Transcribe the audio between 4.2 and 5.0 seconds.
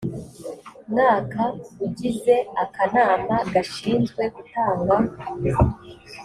gutanga